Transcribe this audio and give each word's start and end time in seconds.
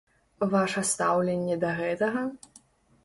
Ваша 0.53 0.83
стаўленне 0.93 1.59
да 1.65 1.77
гэтага? 1.81 2.27